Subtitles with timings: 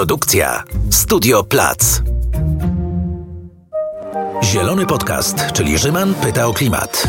[0.00, 2.02] Produkcja Studio Plac.
[4.44, 7.08] Zielony Podcast, czyli Rzyman pyta o klimat.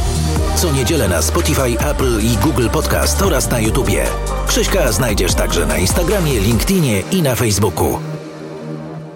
[0.55, 4.05] Co niedzielę na Spotify, Apple i Google Podcast oraz na YouTubie.
[4.47, 7.99] Krzyśka znajdziesz także na Instagramie, LinkedInie i na Facebooku.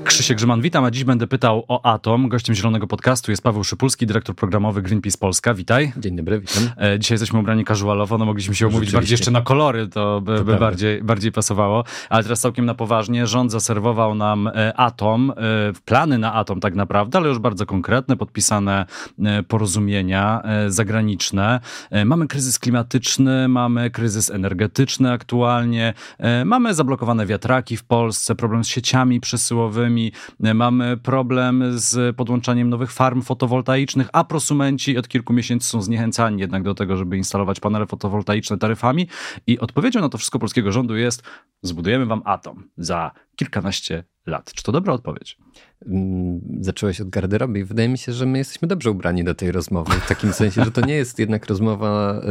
[0.06, 2.30] Krzysiek Grzyman, witam, a dziś będę pytał o Atom.
[2.30, 5.54] Gościem Zielonego Podcastu jest Paweł Szypulski, dyrektor programowy Greenpeace Polska.
[5.54, 5.94] Witaj.
[5.98, 6.64] Dzień dobry, witam.
[6.78, 10.38] E, dzisiaj jesteśmy ubrani casualowo, no mogliśmy się umówić bardziej jeszcze na kolory, to by,
[10.38, 11.84] to by bardziej, bardziej pasowało.
[12.10, 15.34] Ale teraz całkiem na poważnie, rząd zaserwował nam e, Atom, e,
[15.86, 18.86] plany na Atom tak naprawdę, ale już bardzo konkretne, podpisane
[19.48, 21.60] porozumienia zagraniczne.
[22.06, 25.94] Mamy kryzys klimatyczny, mamy kryzys energetyczny aktualnie,
[26.46, 29.95] mamy zablokowane wiatraki w Polsce, problem z sieciami przesyłowymi,
[30.40, 36.64] mamy problem z podłączaniem nowych farm fotowoltaicznych, a prosumenci od kilku miesięcy są zniechęcani jednak
[36.64, 39.08] do tego, żeby instalować panele fotowoltaiczne taryfami
[39.48, 41.24] i odpowiedzią na to wszystko polskiego rządu jest
[41.62, 44.54] zbudujemy wam atom za kilkanaście lat.
[44.54, 45.38] Czy to dobra odpowiedź?
[45.88, 49.52] Mm, zacząłeś od garderoby i wydaje mi się, że my jesteśmy dobrze ubrani do tej
[49.52, 49.92] rozmowy.
[49.92, 52.22] W takim sensie, że to nie jest jednak rozmowa,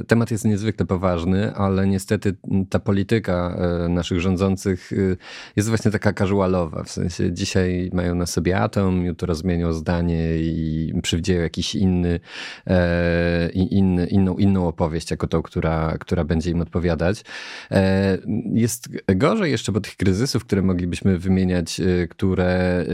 [0.00, 2.36] y, temat jest niezwykle poważny, ale niestety
[2.70, 5.16] ta polityka y, naszych rządzących y,
[5.56, 6.82] jest właśnie taka casualowa.
[6.84, 12.20] W sensie dzisiaj mają na sobie atom, jutro zmienią zdanie i przywdzieją jakiś inny,
[12.66, 17.24] e, inny inną, inną opowieść jako tą, która, która będzie im odpowiadać.
[17.70, 18.18] E,
[18.52, 22.84] jest gorzej jeszcze, bo tych kryzysów, które moglibyśmy wymieniać, które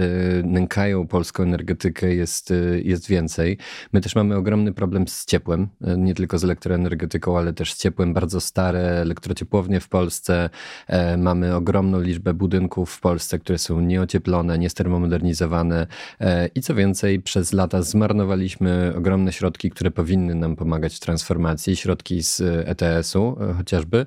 [0.44, 3.58] nękają polską energetykę jest, y, jest więcej.
[3.92, 7.78] My też mamy ogromny problem z ciepłem, y, nie tylko z elektroenergetyką, ale też z
[7.78, 8.14] ciepłem.
[8.14, 10.50] Bardzo stare elektrociepłownie w Polsce.
[10.86, 15.86] E, mamy ogromną liczbę budynków w Polsce, które są nieocieplone, niestermomodernizowane
[16.20, 21.76] e, i co więcej, przez lata zmarnowaliśmy ogromne środki, które powinny nam pomagać w transformacji,
[21.76, 24.06] środki z ETS-u e chociażby,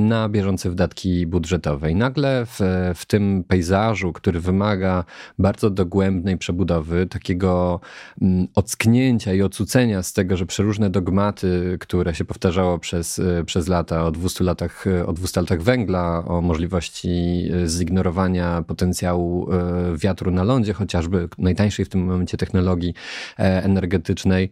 [0.00, 1.90] na bieżące wydatki budżetowe.
[1.90, 2.60] I nagle w,
[2.94, 5.04] w tym pejzażu, który wymaga
[5.38, 7.80] bardzo dogłębnej przebudowy, takiego
[8.22, 13.68] mm, ocknięcia i odsucenia z tego, że przeróżne dogmaty, które się powtarzało przez, e, przez
[13.68, 19.48] lata o 200 latach, e, o 200 latach węgla, o możliwości e, zignorowania potencjału
[19.96, 22.94] wiatru na lądzie, chociażby najtańszej w tym momencie technologii
[23.36, 24.50] energetycznej,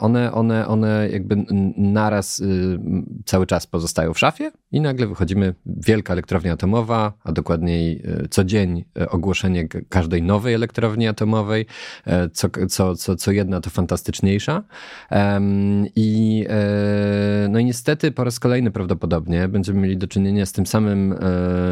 [0.00, 1.36] one, one, one jakby
[1.76, 2.42] naraz
[3.24, 8.84] cały czas pozostają w szafie i nagle wychodzimy, wielka elektrownia atomowa, a dokładniej co dzień
[9.08, 11.66] ogłoszenie każdej nowej elektrowni atomowej,
[12.06, 14.62] e, co, co, co, co jedna to fantastyczniejsza.
[15.96, 20.66] I, e, no i niestety po raz kolejny prawdopodobnie będziemy mieli do czynienia z tym
[20.66, 21.16] samym, e,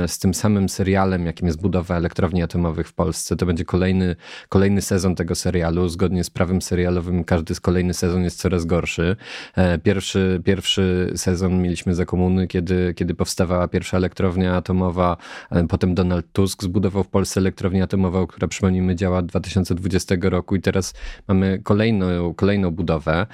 [0.08, 3.36] z tym samym serialem, jakim jest budowa elektrowni atomowych w Polsce.
[3.36, 4.16] To będzie kolejny,
[4.48, 5.88] kolejny sezon tego serialu.
[5.88, 9.16] Zgodnie z prawem serialowym każdy z kolejny sezon jest coraz gorszy.
[9.82, 15.16] Pierwszy, pierwszy sezon mieliśmy za komuny, kiedy, kiedy powstawała pierwsza elektrownia atomowa.
[15.68, 20.56] Potem Donald Tusk zbudował w Polsce elektrownię atomową atomową, która przypomnijmy działa od 2020 roku
[20.56, 20.94] i teraz
[21.28, 23.26] mamy kolejną, kolejną budowę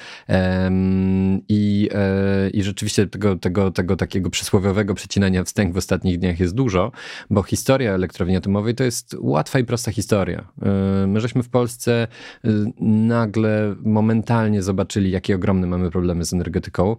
[1.49, 6.55] i, e, i rzeczywiście tego, tego, tego takiego przysłowiowego przecinania wstęg w ostatnich dniach jest
[6.55, 6.93] dużo,
[7.31, 10.49] bo historia elektrowni atomowej to jest łatwa i prosta historia.
[10.62, 12.09] E, my żeśmy w Polsce
[12.44, 12.49] e,
[12.81, 16.97] nagle, momentalnie zobaczyli, jakie ogromne mamy problemy z energetyką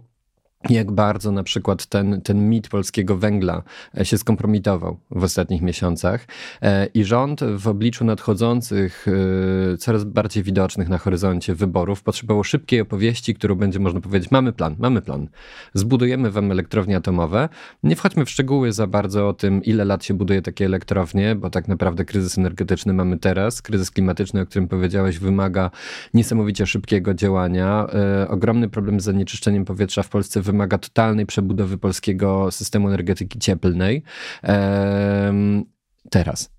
[0.70, 3.62] jak bardzo na przykład ten, ten mit polskiego węgla
[3.98, 6.26] e, się skompromitował w ostatnich miesiącach
[6.62, 9.06] e, i rząd w obliczu nadchodzących,
[9.72, 14.52] e, coraz bardziej widocznych na horyzoncie wyborów potrzebował szybkiej opowieści, którą będzie można powiedzieć, mamy
[14.52, 15.28] plan, mamy plan.
[15.74, 17.48] Zbudujemy wam elektrownie atomowe.
[17.82, 21.50] Nie wchodźmy w szczegóły za bardzo o tym, ile lat się buduje takie elektrownie, bo
[21.50, 23.62] tak naprawdę kryzys energetyczny mamy teraz.
[23.62, 25.70] Kryzys klimatyczny, o którym powiedziałeś, wymaga
[26.14, 27.86] niesamowicie szybkiego działania.
[28.28, 34.02] Ogromny problem z zanieczyszczeniem powietrza w Polsce wymaga totalnej przebudowy polskiego systemu energetyki cieplnej.
[36.10, 36.57] Teraz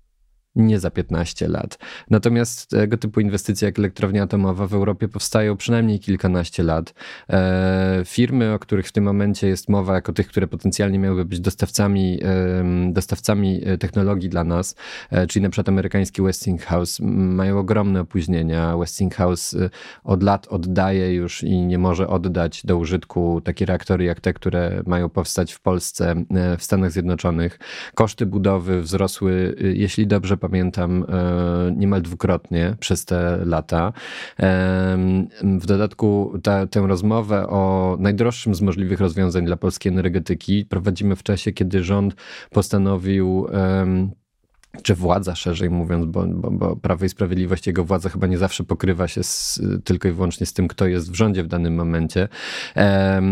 [0.56, 1.78] nie za 15 lat.
[2.10, 6.94] Natomiast tego typu inwestycje jak elektrownia atomowa w Europie powstają przynajmniej kilkanaście lat.
[7.28, 11.40] E, firmy, o których w tym momencie jest mowa, jako tych, które potencjalnie miałyby być
[11.40, 14.74] dostawcami, e, dostawcami technologii dla nas,
[15.10, 18.76] e, czyli na przykład amerykański Westinghouse, mają ogromne opóźnienia.
[18.76, 19.70] Westinghouse e,
[20.04, 24.82] od lat oddaje już i nie może oddać do użytku takie reaktory jak te, które
[24.86, 27.58] mają powstać w Polsce, e, w Stanach Zjednoczonych.
[27.94, 33.92] Koszty budowy wzrosły, e, jeśli dobrze pamiętam, e, niemal dwukrotnie przez te lata.
[35.42, 41.22] W dodatku ta, tę rozmowę o najdroższym z możliwych rozwiązań dla polskiej energetyki prowadzimy w
[41.22, 42.14] czasie, kiedy rząd
[42.50, 43.46] postanowił
[44.82, 48.64] czy władza szerzej mówiąc, bo, bo, bo Prawo i Sprawiedliwość, jego władza chyba nie zawsze
[48.64, 52.28] pokrywa się z, tylko i wyłącznie z tym, kto jest w rządzie w danym momencie,
[52.76, 53.22] e,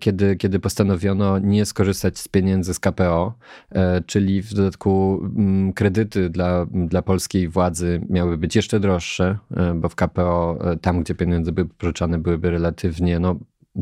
[0.00, 3.34] kiedy, kiedy postanowiono nie skorzystać z pieniędzy z KPO,
[3.70, 9.74] e, czyli w dodatku m, kredyty dla, dla polskiej władzy miały być jeszcze droższe, e,
[9.74, 13.36] bo w KPO e, tam, gdzie pieniądze były pożyczane, byłyby relatywnie no,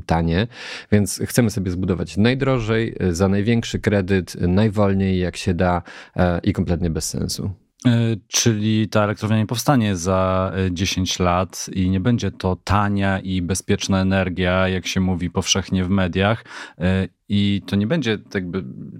[0.06, 0.46] tanie,
[0.92, 5.82] więc chcemy sobie zbudować najdrożej, za największy kredyt, najwolniej jak się da
[6.16, 7.50] e, i kompletnie bez sensu.
[7.86, 7.90] E,
[8.28, 13.42] czyli ta elektrownia nie powstanie za 10 e, lat i nie będzie to tania i
[13.42, 16.44] bezpieczna energia, jak się mówi powszechnie w mediach.
[17.30, 18.18] E, I to nie będzie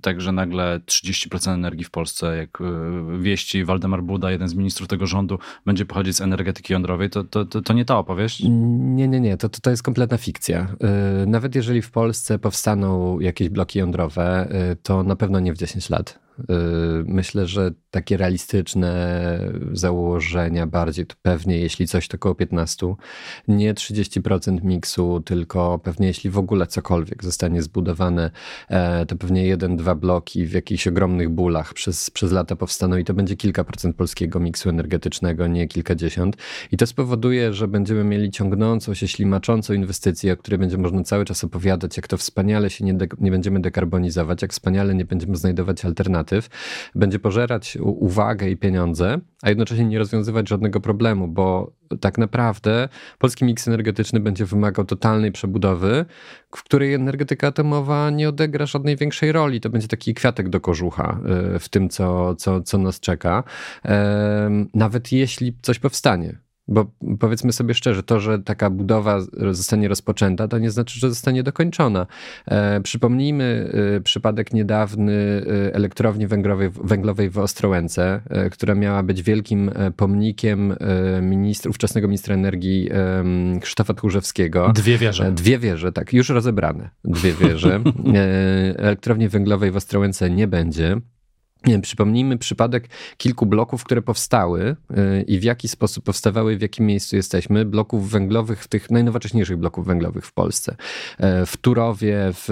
[0.02, 2.58] tak, że nagle 30% energii w Polsce, jak
[3.20, 7.10] wieści Waldemar Buda, jeden z ministrów tego rządu, będzie pochodzić z energetyki jądrowej.
[7.10, 8.42] To, to, to, to nie ta opowieść?
[8.42, 9.36] Nie, nie, nie.
[9.36, 10.76] To, to, to jest kompletna fikcja.
[11.26, 14.48] Nawet jeżeli w Polsce powstaną jakieś bloki jądrowe,
[14.82, 16.18] to na pewno nie w 10 lat.
[17.04, 18.90] Myślę, że takie realistyczne
[19.72, 22.94] założenia bardziej to pewnie, jeśli coś, to około 15.
[23.48, 28.19] Nie 30% miksu, tylko pewnie jeśli w ogóle cokolwiek zostanie zbudowane,
[28.68, 33.04] e, to pewnie jeden, dwa bloki w jakichś ogromnych bólach przez, przez lata powstaną i
[33.04, 36.36] to będzie kilka procent polskiego miksu energetycznego, nie kilkadziesiąt.
[36.72, 41.24] I to spowoduje, że będziemy mieli ciągnącą się, ślimaczącą inwestycję, o której będzie można cały
[41.24, 45.36] czas opowiadać, jak to wspaniale się nie, de- nie będziemy dekarbonizować, jak wspaniale nie będziemy
[45.36, 46.48] znajdować alternatyw alternatyw,
[46.94, 52.88] będzie pożerać uwagę i pieniądze, a jednocześnie nie rozwiązywać żadnego problemu, bo tak naprawdę
[53.18, 56.04] polski miks energetyczny będzie wymagał totalnej przebudowy,
[56.56, 59.60] w której energetyka atomowa nie odegra żadnej większej roli.
[59.60, 61.20] To będzie taki kwiatek do kożucha
[61.56, 63.44] y, w tym, co, co, co nas czeka,
[64.74, 66.49] nawet jeśli coś powstanie.
[66.70, 66.90] Bo
[67.20, 69.20] powiedzmy sobie szczerze, to, że taka budowa
[69.50, 72.06] zostanie rozpoczęta, to nie znaczy, że zostanie dokończona.
[72.46, 75.12] E, przypomnijmy e, przypadek niedawny
[75.66, 78.20] e, elektrowni węglowej, węglowej w Ostrołęce,
[78.50, 80.74] która miała być wielkim pomnikiem
[81.22, 82.90] ministra, ówczesnego ministra energii
[83.60, 84.72] Krzysztofa Tchórzewskiego.
[84.74, 85.32] Dwie wieże.
[85.32, 86.90] Dwie wieże, tak, już rozebrane.
[87.04, 87.80] Dwie wieże.
[88.76, 91.00] elektrowni węglowej w Ostrołęce nie będzie.
[91.82, 97.16] Przypomnijmy przypadek kilku bloków, które powstały y, i w jaki sposób powstawały, w jakim miejscu
[97.16, 97.64] jesteśmy.
[97.64, 100.76] Bloków węglowych, tych najnowocześniejszych bloków węglowych w Polsce.
[101.18, 102.44] E, w Turowie, w,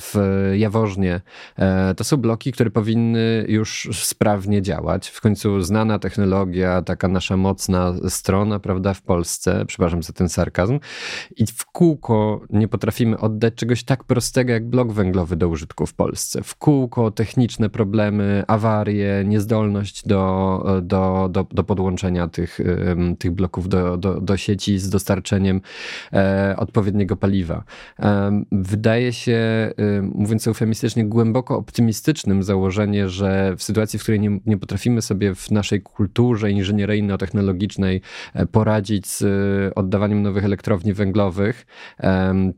[0.00, 0.14] w
[0.56, 1.20] Jaworznie.
[1.58, 5.08] E, to są bloki, które powinny już sprawnie działać.
[5.08, 9.64] W końcu znana technologia, taka nasza mocna strona, prawda, w Polsce.
[9.66, 10.80] Przepraszam za ten sarkazm.
[11.36, 15.94] I w kółko nie potrafimy oddać czegoś tak prostego jak blok węglowy do użytku w
[15.94, 16.42] Polsce.
[16.42, 22.60] W kółko techniczne problemy problemy, awarie, niezdolność do, do, do, do podłączenia tych,
[23.18, 25.60] tych bloków do, do, do sieci z dostarczeniem
[26.12, 27.64] e, odpowiedniego paliwa.
[27.98, 29.38] E, wydaje się,
[30.02, 35.50] mówiąc eufemistycznie, głęboko optymistycznym założenie, że w sytuacji, w której nie, nie potrafimy sobie w
[35.50, 38.00] naszej kulturze inżynieryjno-technologicznej
[38.34, 39.22] e, poradzić z
[39.76, 41.66] oddawaniem nowych elektrowni węglowych,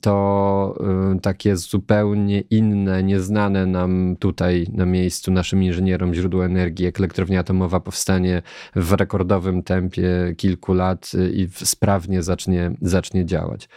[0.00, 0.78] to
[1.22, 7.40] takie zupełnie inne, nieznane nam tutaj na miejscu, miejscu naszym inżynierom źródło energii, jak elektrownia
[7.40, 8.42] atomowa powstanie
[8.76, 13.68] w rekordowym tempie kilku lat y, i sprawnie zacznie, zacznie działać.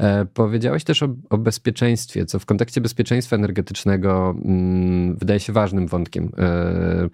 [0.00, 5.86] E, powiedziałeś też o, o bezpieczeństwie, co w kontekście bezpieczeństwa energetycznego mm, wydaje się ważnym
[5.86, 6.32] wątkiem.
[6.38, 7.08] E,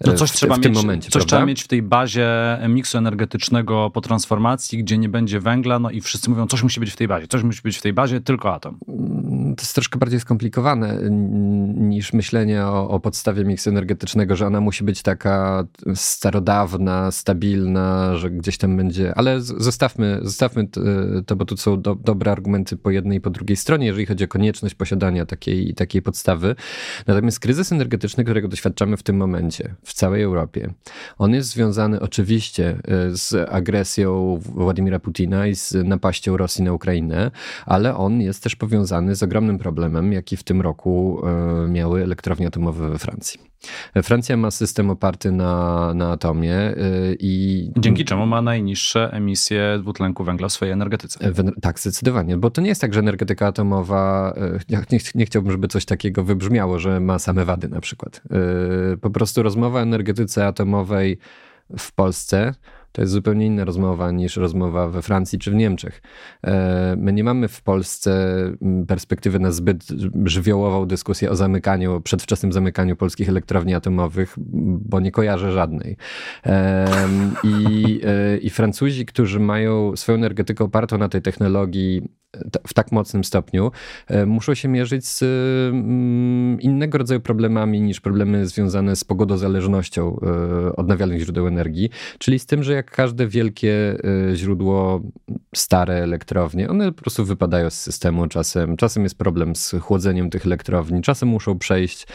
[0.00, 1.10] no coś w, trzeba w tym mieć, momencie.
[1.10, 2.28] Coś trzeba mieć w tej bazie
[2.68, 6.90] miksu energetycznego po transformacji, gdzie nie będzie węgla, no i wszyscy mówią, coś musi być
[6.90, 8.78] w tej bazie, coś musi być w tej bazie, tylko atom.
[9.56, 10.98] To jest troszkę bardziej skomplikowane
[11.74, 15.64] niż myślenie o, o podstawie miksu energetycznego, że ona musi być taka
[15.94, 20.68] starodawna, stabilna, że gdzieś tam będzie, ale zostawmy, zostawmy
[21.26, 24.24] to, bo tu są do, dobre argumenty po jednej i po drugiej stronie, jeżeli chodzi
[24.24, 26.56] o konieczność posiadania takiej, takiej podstawy.
[27.06, 30.74] Natomiast kryzys energetyczny, którego doświadczamy w tym momencie, w całej Europie.
[31.18, 37.30] On jest związany oczywiście e, z agresją Władimira Putina i z napaścią Rosji na Ukrainę,
[37.66, 42.46] ale on jest też powiązany z ogromnym problemem, jaki w tym roku e, miały elektrownie
[42.46, 43.53] atomowe we Francji.
[44.02, 46.76] Francja ma system oparty na, na atomie e,
[47.18, 47.70] i...
[47.76, 51.32] Dzięki czemu ma najniższe emisje dwutlenku węgla w swojej energetyce.
[51.62, 54.34] Tak, zdecydowanie, bo to nie jest tak, że energetyka atomowa,
[54.92, 58.22] nie, nie chciałbym, żeby coś takiego wybrzmiało, że ma same wady na przykład.
[59.00, 61.18] Po prostu rozmowa o energetyce atomowej
[61.78, 62.54] w Polsce
[62.94, 66.02] to jest zupełnie inna rozmowa niż rozmowa we Francji czy w Niemczech.
[66.44, 68.36] E, my nie mamy w Polsce
[68.88, 69.84] perspektywy na zbyt
[70.24, 75.96] żywiołową dyskusję o zamykaniu, przedwczesnym zamykaniu polskich elektrowni atomowych, bo nie kojarzę żadnej.
[77.44, 82.02] I, e, i Francuzi, którzy mają swoją energetykę opartą na tej technologii
[82.66, 83.70] w tak mocnym stopniu,
[84.26, 90.20] muszą się mierzyć z mm, innego rodzaju problemami niż problemy związane z pogodozależnością
[90.76, 93.96] odnawialnych źródeł energii, czyli z tym, że jak każde wielkie
[94.34, 95.00] źródło,
[95.54, 98.76] stare elektrownie, one po prostu wypadają z systemu czasem.
[98.76, 102.06] Czasem jest problem z chłodzeniem tych elektrowni, czasem muszą przejść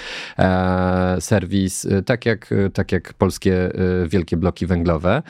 [1.20, 3.72] serwis, tak jak, tak jak polskie
[4.08, 5.22] wielkie bloki węglowe.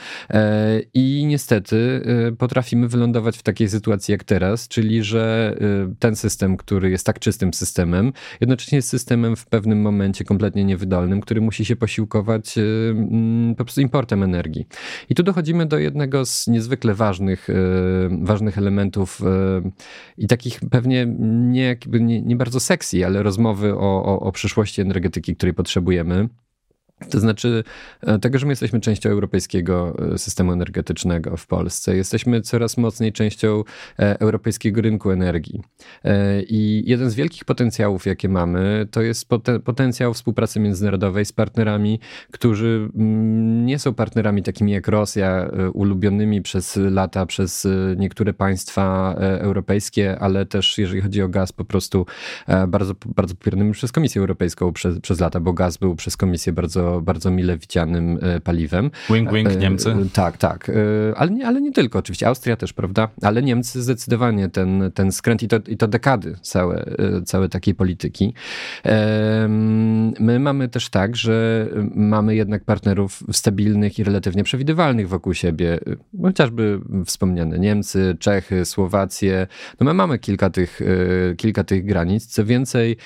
[0.93, 2.01] I niestety
[2.37, 5.55] potrafimy wylądować w takiej sytuacji jak teraz, czyli że
[5.91, 10.63] y, ten system, który jest tak czystym systemem, jednocześnie jest systemem w pewnym momencie kompletnie
[10.65, 14.67] niewydolnym, który musi się posiłkować y, mm, po prostu importem energii.
[15.09, 17.53] I tu dochodzimy do jednego z niezwykle ważnych, y,
[18.21, 19.21] ważnych elementów
[20.17, 25.35] i takich pewnie nie, nie, nie bardzo sexy, ale rozmowy o, o, o przyszłości energetyki,
[25.35, 26.29] której potrzebujemy.
[27.09, 27.63] To znaczy
[28.01, 31.95] e, tego, że my jesteśmy częścią europejskiego e, systemu energetycznego w Polsce.
[31.95, 33.63] Jesteśmy coraz mocniej częścią
[33.99, 35.61] e, europejskiego rynku energii.
[36.47, 39.27] I jeden z wielkich potencjałów, jakie mamy, to jest
[39.63, 41.99] potencjał współpracy międzynarodowej z partnerami,
[42.31, 50.19] którzy mm, nie są partnerami takimi jak Rosja, ulubionymi przez lata przez niektóre państwa europejskie,
[50.19, 52.05] ale też jeżeli chodzi o gaz, po prostu
[52.67, 56.88] bardzo, bardzo popieranymi przez Komisję Europejską przez, przez lata, bo gaz był przez Komisję bardzo
[57.01, 58.91] bardzo, mile widzianym e, paliwem.
[59.09, 59.95] Wing, wing, e, Niemcy.
[60.13, 60.69] Tak, tak.
[60.69, 60.73] E,
[61.17, 62.27] ale nie, ale nie tylko, oczywiście.
[62.27, 63.07] Austria też, prawda?
[63.21, 66.85] Ale Niemcy zdecydowanie ten, ten skręt i to, i to dekady całe,
[67.25, 68.33] całe takiej polityki.
[70.19, 75.79] My mamy też tak, że mamy jednak partnerów stabilnych i relatywnie przewidywalnych wokół siebie.
[76.21, 79.47] Chociażby wspomniane Niemcy, Czechy, Słowacje.
[79.79, 80.81] No my mamy kilka tych,
[81.37, 82.25] kilka tych granic.
[82.25, 82.97] Co więcej,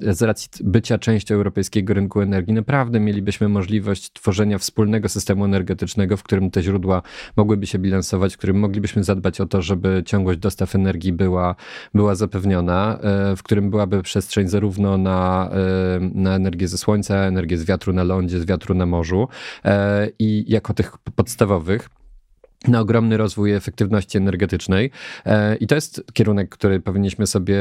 [0.00, 6.16] z racji bycia częścią europejskiego rynku energii, i naprawdę mielibyśmy możliwość tworzenia wspólnego systemu energetycznego,
[6.16, 7.02] w którym te źródła
[7.36, 11.54] mogłyby się bilansować, w którym moglibyśmy zadbać o to, żeby ciągłość dostaw energii była,
[11.94, 17.58] była zapewniona, e, w którym byłaby przestrzeń zarówno na, e, na energię ze słońca, energię
[17.58, 19.28] z wiatru na lądzie, z wiatru na morzu
[19.64, 21.99] e, i jako tych podstawowych
[22.68, 24.90] na ogromny rozwój efektywności energetycznej.
[25.26, 27.58] E, I to jest kierunek, który powinniśmy sobie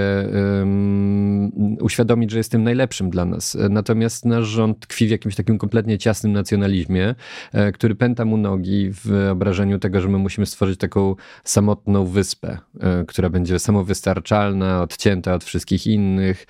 [0.60, 1.52] um,
[1.82, 3.58] uświadomić, że jest tym najlepszym dla nas.
[3.70, 7.16] Natomiast nasz rząd tkwi w jakimś takim kompletnie ciasnym nacjonalizmie,
[7.54, 12.58] e, który pęta mu nogi w wyobrażeniu tego, że my musimy stworzyć taką samotną wyspę,
[12.80, 16.48] e, która będzie samowystarczalna, odcięta od wszystkich innych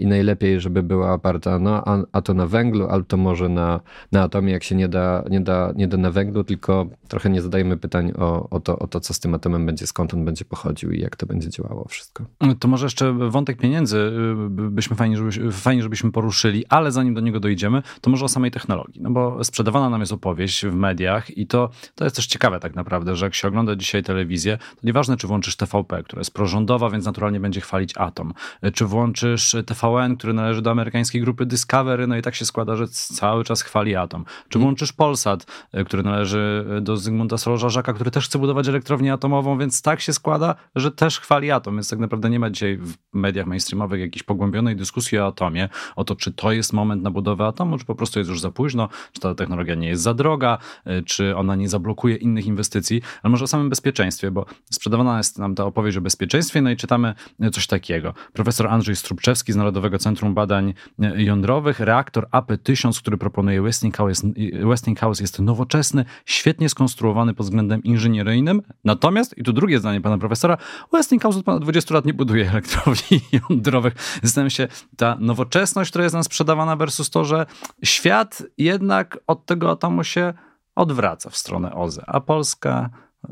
[0.00, 3.80] i najlepiej, żeby była oparta no, a, a to na węglu, albo to może na,
[4.12, 7.42] na atomie, jak się nie da, nie, da, nie da na węglu, tylko trochę nie
[7.42, 10.44] zadajemy pytań o, o, to, o to, co z tym atomem będzie, skąd on będzie
[10.44, 12.24] pochodził i jak to będzie działało wszystko.
[12.58, 14.12] To może jeszcze wątek pieniędzy
[14.48, 18.50] byśmy fajnie, żeby, fajnie żebyśmy poruszyli, ale zanim do niego dojdziemy, to może o samej
[18.50, 19.02] technologii.
[19.02, 22.74] No bo sprzedawana nam jest opowieść w mediach i to, to jest też ciekawe tak
[22.74, 26.90] naprawdę, że jak się ogląda dzisiaj telewizję, to nieważne, czy włączysz TVP, która jest prorządowa,
[26.90, 28.32] więc naturalnie będzie chwalić atom,
[28.74, 32.88] czy włączysz TVN, który należy do amerykańskiej grupy Discovery, no i tak się składa, że
[32.88, 34.24] cały czas chwali atom.
[34.48, 34.66] Czy mm.
[34.66, 35.46] włączysz Polsat,
[35.86, 40.12] który należy do Zygmunta Solorza, Żarzaka, który też chce budować elektrownię atomową, więc tak się
[40.12, 41.74] składa, że też chwali atom.
[41.74, 46.04] Więc tak naprawdę nie ma dzisiaj w mediach mainstreamowych jakiejś pogłębionej dyskusji o atomie, o
[46.04, 48.88] to, czy to jest moment na budowę atomu, czy po prostu jest już za późno,
[49.12, 53.30] czy ta technologia nie jest za droga, y, czy ona nie zablokuje innych inwestycji, ale
[53.30, 57.14] może o samym bezpieczeństwie, bo sprzedawana jest nam ta opowieść o bezpieczeństwie, no i czytamy
[57.52, 58.14] coś takiego.
[58.32, 64.22] Profesor Andrzej Strubczewski z Narodowego Centrum Badań y, Jądrowych, reaktor AP1000, który proponuje Westinghouse,
[64.62, 68.62] Westinghouse jest nowoczesny, świetnie skonstruowany pod względem inżynieryjnym.
[68.84, 70.56] Natomiast, i tu drugie zdanie pana profesora,
[70.92, 73.94] Westinghouse od ponad 20 lat nie buduje elektrowni jądrowych.
[74.22, 77.46] Zastanawiam się, ta nowoczesność, która jest nam sprzedawana versus to, że
[77.84, 80.34] świat jednak od tego atomu się
[80.74, 82.90] odwraca w stronę OZE, a Polska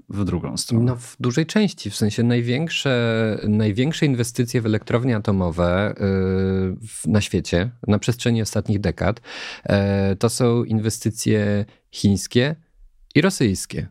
[0.09, 0.85] w drugą stronę.
[0.85, 7.71] No w dużej części, w sensie największe, największe inwestycje w elektrownie atomowe yy, na świecie
[7.87, 9.21] na przestrzeni ostatnich dekad
[9.69, 9.75] yy,
[10.17, 12.57] to są inwestycje chińskie
[13.15, 13.89] i rosyjskie.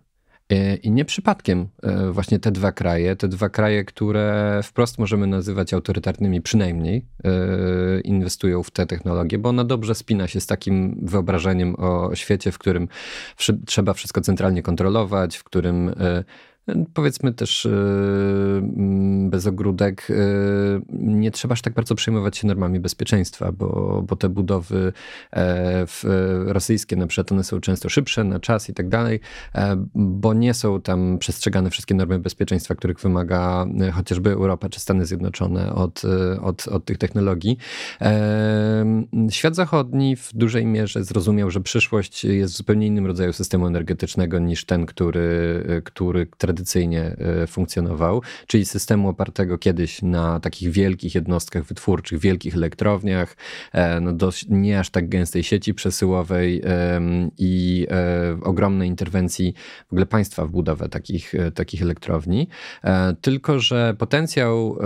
[0.50, 5.28] E, I nie przypadkiem e, właśnie te dwa kraje, te dwa kraje, które wprost możemy
[5.28, 11.00] nazywać autorytarnymi, przynajmniej e, inwestują w te technologie, bo ona dobrze spina się z takim
[11.02, 12.88] wyobrażeniem o świecie, w którym
[13.66, 15.96] trzeba wszystko centralnie kontrolować, w którym
[16.94, 20.16] Powiedzmy też e, mm, bez ogródek, e,
[20.94, 24.94] nie trzeba aż tak bardzo przejmować się normami bezpieczeństwa, bo, bo te budowy
[25.34, 25.86] e,
[26.46, 29.20] rosyjskie na przykład one są często szybsze na czas i tak dalej,
[29.96, 35.74] bo nie są tam przestrzegane wszystkie normy bezpieczeństwa, których wymaga chociażby Europa czy Stany Zjednoczone
[35.74, 36.02] od,
[36.42, 37.58] od, od tych technologii.
[39.30, 44.40] Świat zachodni w dużej mierze zrozumiał, że przyszłość jest w zupełnie innym rodzaju systemu energetycznego
[44.40, 46.59] niż ten, który, który tradycyjnie
[47.48, 53.38] funkcjonował, czyli systemu opartego kiedyś na takich wielkich jednostkach wytwórczych, wielkich elektrowniach,
[54.02, 56.62] no dość nie aż tak gęstej sieci przesyłowej
[57.38, 57.88] i
[58.42, 59.54] ogromnej interwencji
[59.90, 62.48] w ogóle państwa w budowę takich, takich elektrowni.
[63.22, 64.80] Tylko, że potencjał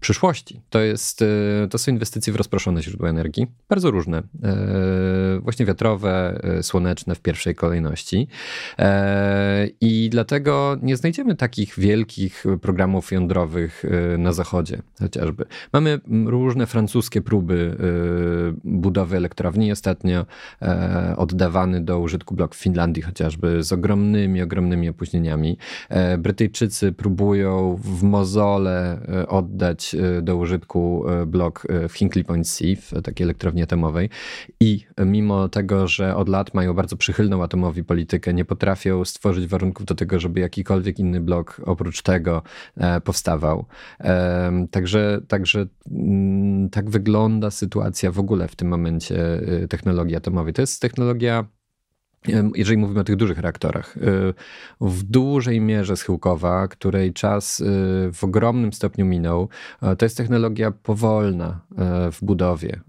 [0.00, 0.60] przyszłości.
[0.70, 1.26] To, jest, e,
[1.70, 4.22] to są inwestycje w rozproszone źródła energii, bardzo różne.
[4.42, 8.28] E, właśnie wiatrowe, e, słoneczne w pierwszej kolejności.
[9.80, 13.84] I dlatego nie znajdziemy takich wielkich programów jądrowych
[14.18, 15.44] na zachodzie chociażby.
[15.72, 17.76] Mamy różne francuskie próby
[18.64, 19.72] budowy elektrowni.
[19.72, 20.26] Ostatnio
[21.16, 25.58] oddawany do użytku blok w Finlandii chociażby z ogromnymi, ogromnymi opóźnieniami.
[26.18, 32.64] Brytyjczycy próbują w mozole oddać Y, do użytku y, blok y, w Hinkley Point C,
[32.76, 34.10] w takiej elektrowni atomowej
[34.60, 39.86] i mimo tego, że od lat mają bardzo przychylną atomowi politykę, nie potrafią stworzyć warunków
[39.86, 42.42] do tego, żeby jakikolwiek inny blok oprócz tego
[42.76, 43.66] e, powstawał.
[44.70, 49.40] Także, także mm, tak wygląda sytuacja w ogóle w tym momencie
[49.70, 50.52] technologii atomowej.
[50.52, 51.44] To jest technologia
[52.54, 54.00] jeżeli mówimy o tych dużych reaktorach, y,
[54.80, 57.64] w dużej mierze schyłkowa, której czas y,
[58.12, 59.48] w ogromnym stopniu minął,
[59.98, 61.60] to jest technologia powolna
[62.08, 62.80] y, w budowie,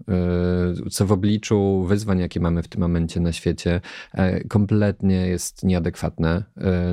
[0.90, 3.80] co w obliczu wyzwań, jakie mamy w tym momencie na świecie,
[4.48, 6.44] kompletnie jest nieadekwatne.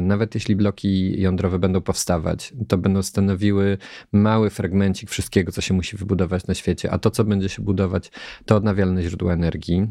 [0.01, 3.77] Nawet jeśli bloki jądrowe będą powstawać, to będą stanowiły
[4.11, 8.11] mały fragmencik wszystkiego, co się musi wybudować na świecie, a to, co będzie się budować,
[8.45, 9.87] to odnawialne źródła energii.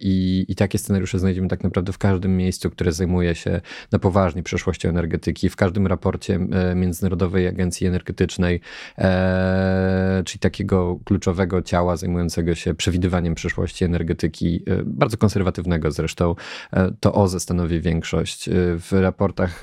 [0.00, 3.60] I, i takie scenariusze znajdziemy tak naprawdę naprawdę w każdym miejscu, które zajmuje się
[3.92, 8.60] na poważnie przyszłością energetyki, w każdym raporcie e, Międzynarodowej Agencji Energetycznej,
[8.98, 16.34] e, czyli takiego kluczowego ciała zajmującego się przewidywaniem przyszłości energetyki, e, bardzo konserwatywnego zresztą,
[17.00, 18.48] to OZE stanowi większość.
[18.52, 19.62] W raportach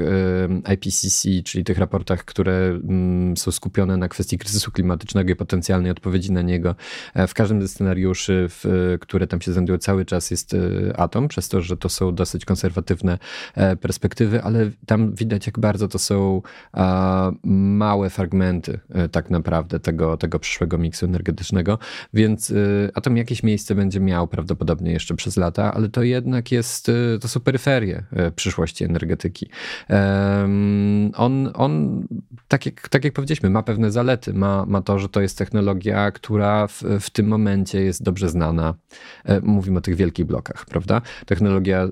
[0.73, 6.31] IPCC, czyli tych raportach, które mm, są skupione na kwestii kryzysu klimatycznego i potencjalnej odpowiedzi
[6.31, 6.75] na niego,
[7.27, 10.55] w każdym ze scenariuszy, w, które tam się znajdują cały czas jest
[10.95, 13.17] atom, przez to, że to są dosyć konserwatywne
[13.55, 16.41] e, perspektywy, ale tam widać, jak bardzo to są
[17.43, 21.79] małe fragmenty e, tak naprawdę tego, tego przyszłego miksu energetycznego,
[22.13, 22.55] więc e,
[22.93, 26.91] atom jakieś miejsce będzie miał prawdopodobnie jeszcze przez lata, ale to jednak jest,
[27.21, 28.03] to są peryferie
[28.35, 29.49] przyszłości energetyki.
[31.15, 32.03] On, on
[32.47, 34.33] tak, jak, tak jak powiedzieliśmy, ma pewne zalety.
[34.33, 38.73] Ma, ma to, że to jest technologia, która w, w tym momencie jest dobrze znana.
[39.41, 41.01] Mówimy o tych wielkich blokach, prawda?
[41.25, 41.88] Technologia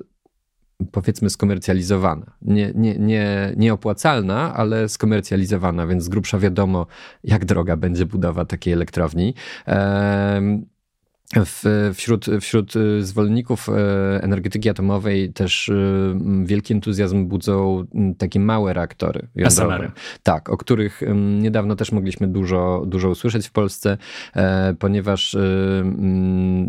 [0.91, 2.25] powiedzmy skomercjalizowana.
[2.41, 6.87] Nie, nie, nie, nieopłacalna, ale skomercjalizowana, więc z grubsza wiadomo,
[7.23, 9.33] jak droga będzie budowa takiej elektrowni.
[11.35, 13.71] W, wśród, wśród y, zwolenników y,
[14.21, 17.85] energetyki atomowej też y, wielki entuzjazm budzą
[18.17, 19.91] takie małe reaktory jądrowe.
[20.23, 21.01] Tak, o których
[21.39, 23.97] niedawno też mogliśmy dużo, dużo usłyszeć w Polsce,
[24.35, 25.37] e, ponieważ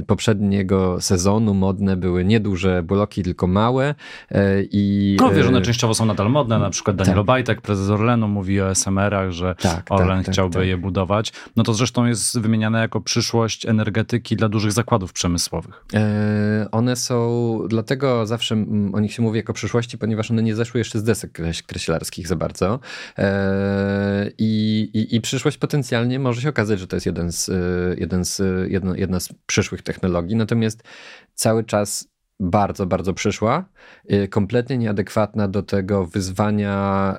[0.06, 3.94] poprzedniego sezonu modne były nieduże bloki, tylko małe
[4.30, 5.16] e, i...
[5.20, 7.20] No wiesz, one e, częściowo są nadal modne, na przykład Daniel tak.
[7.20, 11.32] Obajtek, prezes Orlenu mówi o SMR-ach, że tak, tak Orlen tak, chciałby tak, je budować.
[11.56, 15.84] No to zresztą jest wymieniane jako przyszłość energetyki dla dużych zakładów przemysłowych?
[15.94, 18.54] E, one są, dlatego zawsze
[18.92, 22.36] o nich się mówi jako przyszłości, ponieważ one nie zeszły jeszcze z desek kreślarskich za
[22.36, 22.80] bardzo.
[23.18, 27.50] E, i, i, przyszłość potencjalnie może się okazać, że to jest jeden z,
[27.98, 30.82] jeden z, jedna, jedna z przyszłych technologii, natomiast
[31.34, 32.08] cały czas
[32.40, 33.64] bardzo, bardzo przyszła,
[34.12, 37.16] y, kompletnie nieadekwatna do tego wyzwania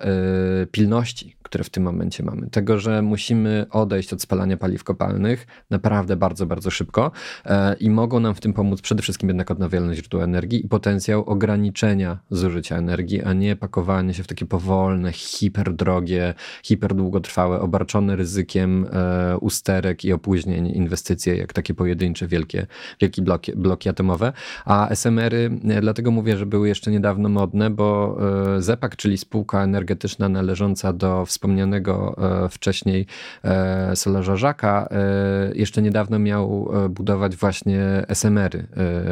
[0.63, 2.49] y, pilności, które w tym momencie mamy.
[2.49, 7.12] Tego, że musimy odejść od spalania paliw kopalnych naprawdę bardzo, bardzo szybko
[7.45, 11.23] e, i mogą nam w tym pomóc przede wszystkim jednak odnawialne źródła energii i potencjał
[11.23, 19.38] ograniczenia zużycia energii, a nie pakowanie się w takie powolne, hiperdrogie, hiperdługotrwałe, obarczone ryzykiem e,
[19.38, 22.67] usterek i opóźnień inwestycje, jak takie pojedyncze wielkie,
[23.01, 24.34] wielkie bloki, bloki atomowe.
[24.65, 28.17] A SMR-y, e, dlatego mówię, że były jeszcze niedawno modne, bo
[28.59, 33.05] ZEPAK, czyli spółka energetyczna należąca do wspomnianego e, wcześniej
[33.43, 38.67] e, Solarza Żaka, e, jeszcze niedawno miał budować właśnie SMR-y,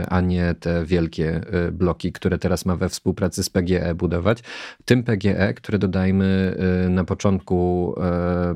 [0.09, 4.43] a nie te wielkie bloki, które teraz ma we współpracy z PGE budować.
[4.85, 6.57] Tym PGE, które dodajmy
[6.89, 7.95] na początku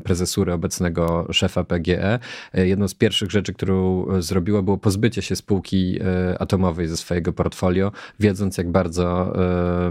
[0.03, 2.19] prezesury obecnego szefa PGE,
[2.53, 5.99] jedną z pierwszych rzeczy, którą zrobiło, było pozbycie się spółki
[6.39, 9.33] atomowej ze swojego portfolio, wiedząc jak bardzo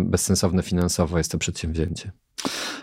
[0.01, 2.13] bezsensowne finansowo jest to przedsięwzięcie.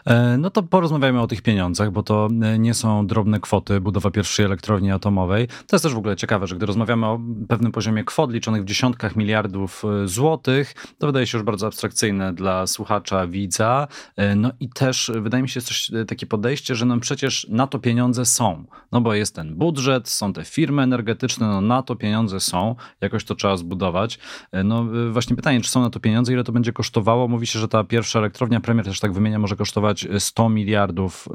[0.07, 4.11] E, no to porozmawiajmy o tych pieniądzach, bo to e, nie są drobne kwoty budowa
[4.11, 5.47] pierwszej elektrowni atomowej.
[5.47, 8.65] To jest też w ogóle ciekawe, że gdy rozmawiamy o pewnym poziomie kwot liczonych w
[8.65, 13.87] dziesiątkach miliardów e, złotych, to wydaje się już bardzo abstrakcyjne dla słuchacza, widza.
[14.35, 18.25] No i też wydaje mi się coś takie podejście, że no przecież na to pieniądze
[18.25, 18.65] są.
[18.91, 23.25] No bo jest ten budżet, są te firmy energetyczne, no na to pieniądze są, jakoś
[23.25, 24.19] to trzeba zbudować.
[24.63, 27.27] No właśnie pytanie, czy są na to pieniądze, ile to będzie kosztowało?
[27.27, 31.27] Mówi się, że ta pierwsza elektrownia, premier też tak wymienia, może kosztować 100 miliardów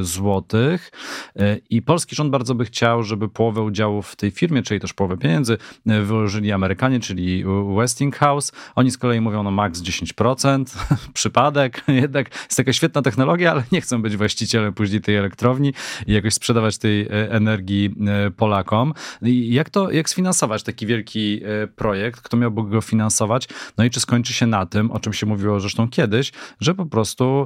[0.00, 0.92] y, złotych
[1.36, 4.92] y, i polski rząd bardzo by chciał, żeby połowę udziałów w tej firmie, czyli też
[4.92, 7.44] połowę pieniędzy wyłożyli Amerykanie, czyli
[7.76, 8.52] Westinghouse.
[8.74, 10.64] Oni z kolei mówią no max 10%,
[11.14, 15.74] przypadek, jednak jest taka świetna technologia, ale nie chcą być właścicielem później tej elektrowni
[16.06, 17.94] i jakoś sprzedawać tej energii
[18.36, 18.94] Polakom.
[19.22, 21.40] I jak to, jak sfinansować taki wielki
[21.76, 22.20] projekt?
[22.20, 23.48] Kto miałby go finansować?
[23.78, 26.86] No i czy skończy się na tym, o czym się mówiło zresztą kiedyś, że po
[26.86, 27.45] prostu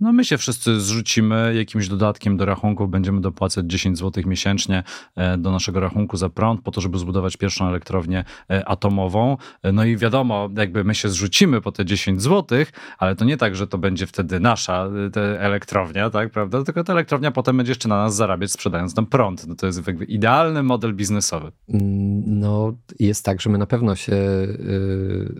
[0.00, 4.82] no my się wszyscy zrzucimy jakimś dodatkiem do rachunków, będziemy dopłacać 10 zł miesięcznie
[5.16, 9.36] e, do naszego rachunku za prąd po to, żeby zbudować pierwszą elektrownię e, atomową.
[9.62, 12.58] E, no i wiadomo, jakby my się zrzucimy po te 10 zł,
[12.98, 14.88] ale to nie tak, że to będzie wtedy nasza
[15.38, 16.64] elektrownia, tak, prawda?
[16.64, 19.46] Tylko ta elektrownia potem będzie jeszcze na nas zarabiać, sprzedając nam prąd.
[19.46, 21.52] No to jest jakby idealny model biznesowy.
[21.68, 24.16] Mm, no jest tak, że my na pewno się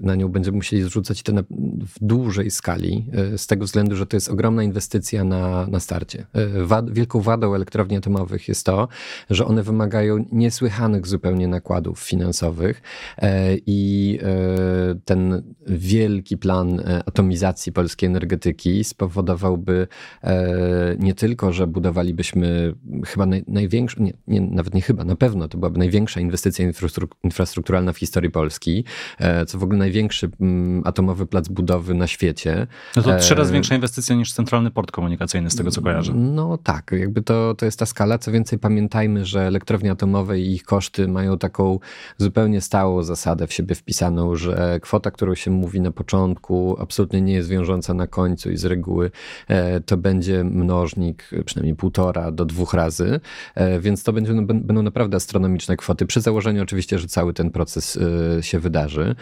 [0.02, 1.32] na nią będziemy musieli zrzucać to
[1.80, 6.26] w dużej skali, z tego względu, że to jest ogromna ogromna inwestycja na, na starcie.
[6.32, 8.88] E, wad, wielką wadą elektrowni atomowych jest to,
[9.30, 12.82] że one wymagają niesłychanych zupełnie nakładów finansowych
[13.18, 19.86] e, i e, ten wielki plan atomizacji polskiej energetyki spowodowałby
[20.98, 22.74] nie tylko, że budowalibyśmy
[23.06, 26.66] chyba naj, największą, nie, nie, nawet nie chyba, na pewno to byłaby największa inwestycja
[27.22, 28.84] infrastrukturalna w historii Polski,
[29.46, 32.66] co w ogóle największy mm, atomowy plac budowy na świecie.
[32.96, 36.12] No to trzy razy większa inwestycja niż centralny port komunikacyjny, z tego co kojarzę.
[36.14, 38.18] No tak, jakby to, to jest ta skala.
[38.18, 41.78] Co więcej, pamiętajmy, że elektrownie atomowe i ich koszty mają taką
[42.18, 47.32] zupełnie stałą zasadę w siebie wpisaną, że kwota, którą się mówi na początku, absolutnie nie
[47.32, 49.10] jest wiążąca na końcu i z reguły
[49.48, 53.20] e, to będzie mnożnik przynajmniej półtora do dwóch razy,
[53.54, 57.98] e, więc to będzie, będą naprawdę astronomiczne kwoty, przy założeniu oczywiście, że cały ten proces
[58.38, 59.14] e, się wydarzy.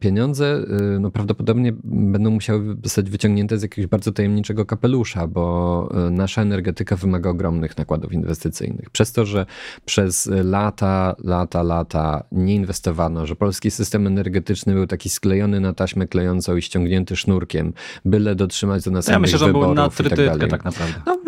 [0.00, 0.64] Pieniądze
[1.00, 6.42] no, prawdopodobnie będą musiały zostać wyciągnięte z jakiegoś bardzo tajemniczego tajemniczego kapelusza, bo e, nasza
[6.42, 8.90] energetyka wymaga ogromnych nakładów inwestycyjnych.
[8.90, 9.46] Przez to, że
[9.84, 16.06] przez lata, lata, lata nie inwestowano, że polski system energetyczny był taki sklejony na taśmę
[16.06, 17.72] klejącą i ściągnięty sznurkiem,
[18.04, 21.00] byle dotrzymać do następnych Ja myślę, że był na trytytkę tak, tak naprawdę.
[21.06, 21.18] No,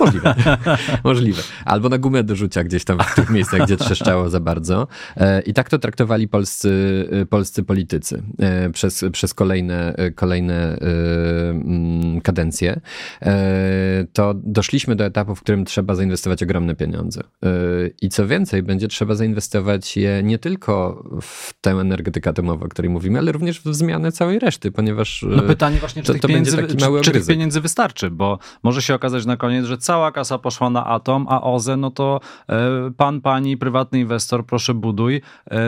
[0.00, 0.34] możliwe.
[1.04, 1.42] możliwe.
[1.64, 4.88] Albo na gumę do rzucia gdzieś tam w tych miejscach, gdzie trzeszczało za bardzo.
[5.16, 8.22] E, I tak to traktowali polscy, e, polscy politycy
[8.72, 10.78] przez, przez kolejne, kolejne
[12.22, 12.80] kadencje kadencję,
[13.22, 17.20] e, to doszliśmy do etapu, w którym trzeba zainwestować ogromne pieniądze.
[17.42, 17.48] E,
[18.02, 22.90] I co więcej, będzie trzeba zainwestować je nie tylko w tę energetykę atomową, o której
[22.90, 25.24] mówimy, ale również w zmianę całej reszty, ponieważ.
[25.28, 28.38] No e, pytanie właśnie, czy, to, tych, to pieniędzy, czy, czy tych pieniędzy wystarczy, bo
[28.62, 32.20] może się okazać na koniec, że cała kasa poszła na atom, a OZE, no to
[32.96, 35.20] pan, pani, prywatny inwestor, proszę buduj,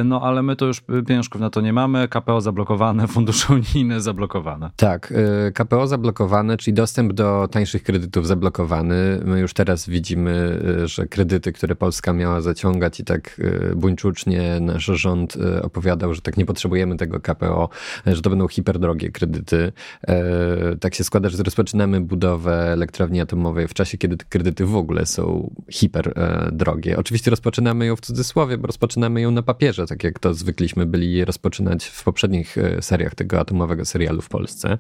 [0.05, 4.71] no ale my to już pieniążków na to nie mamy, KPO zablokowane, fundusze unijne zablokowane.
[4.77, 5.15] Tak,
[5.55, 9.21] KPO zablokowane, czyli dostęp do tańszych kredytów zablokowany.
[9.25, 14.61] My już teraz widzimy, y, że kredyty, które Polska miała zaciągać i tak y, buńczucznie
[14.61, 17.69] nasz rząd y, opowiadał, że tak nie potrzebujemy tego KPO,
[18.07, 19.73] że to będą hiperdrogie kredyty.
[20.81, 25.07] Tak się składa, że rozpoczynamy budowę elektrowni atomowej w czasie, kiedy te kredyty w ogóle
[25.07, 26.97] są hiperdrogie.
[26.97, 31.25] Oczywiście rozpoczynamy ją w cudzysłowie, bo rozpoczynamy ją na papierze, tak jak to zwykliśmy byli
[31.25, 34.79] rozpoczynać w poprzednich seriach tego atomowego serialu w Polsce.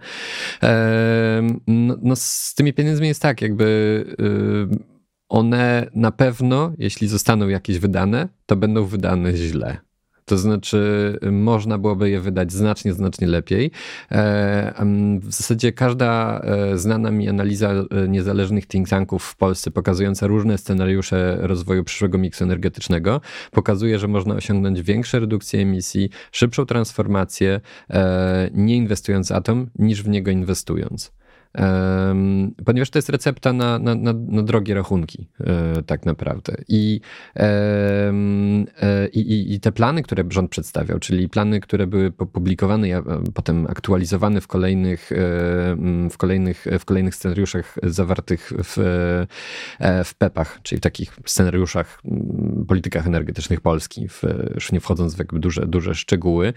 [1.70, 4.78] No, no z tymi pieniędzmi jest tak, jakby yy,
[5.28, 9.78] one na pewno, jeśli zostaną jakieś wydane, to będą wydane źle.
[10.24, 13.70] To znaczy, można byłoby je wydać znacznie, znacznie lepiej.
[14.12, 14.84] E,
[15.20, 20.58] w zasadzie każda e, znana mi analiza e, niezależnych think tanków w Polsce, pokazująca różne
[20.58, 27.60] scenariusze rozwoju przyszłego miksu energetycznego, pokazuje, że można osiągnąć większe redukcje emisji, szybszą transformację,
[28.54, 31.17] nie inwestując atom, niż w niego inwestując
[32.64, 36.54] ponieważ to jest recepta na, na, na, na drogie rachunki, e, tak naprawdę.
[36.68, 37.00] I,
[37.36, 38.12] e,
[39.12, 43.02] i, I te plany, które rząd przedstawiał, czyli plany, które były publikowane, a
[43.34, 45.10] potem aktualizowane w kolejnych,
[46.10, 48.78] w kolejnych, w kolejnych scenariuszach zawartych w,
[49.78, 52.02] e, w PEP-ach, czyli w takich scenariuszach,
[52.68, 54.22] politykach energetycznych Polski, w,
[54.54, 56.52] już nie wchodząc w jakby duże, duże szczegóły,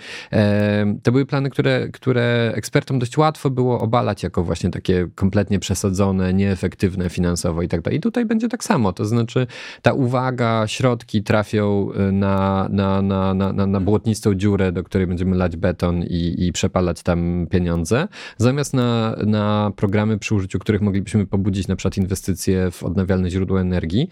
[1.03, 5.59] to były plany, które, które ekspertom dość łatwo było obalać jako właśnie takie takie kompletnie
[5.59, 7.97] przesadzone, nieefektywne finansowo i tak dalej.
[7.97, 9.47] I tutaj będzie tak samo, to znaczy
[9.81, 15.57] ta uwaga, środki trafią na, na, na, na, na błotnistą dziurę, do której będziemy lać
[15.57, 21.67] beton i, i przepalać tam pieniądze, zamiast na, na programy, przy użyciu których moglibyśmy pobudzić
[21.67, 24.09] na przykład inwestycje w odnawialne źródła energii,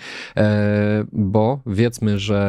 [1.11, 2.39] bo wiedzmy, że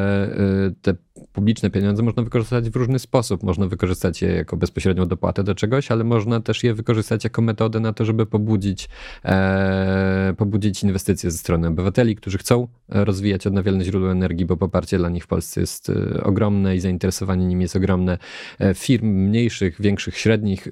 [0.83, 0.95] te
[1.33, 3.43] publiczne pieniądze można wykorzystać w różny sposób.
[3.43, 7.81] Można wykorzystać je jako bezpośrednią dopłatę do czegoś, ale można też je wykorzystać jako metodę
[7.81, 8.89] na to, żeby pobudzić,
[9.25, 15.09] e, pobudzić inwestycje ze strony obywateli, którzy chcą rozwijać odnawialne źródła energii, bo poparcie dla
[15.09, 18.19] nich w Polsce jest e, ogromne i zainteresowanie nimi jest ogromne.
[18.59, 20.71] E, firm mniejszych, większych, średnich e,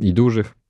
[0.00, 0.63] i dużych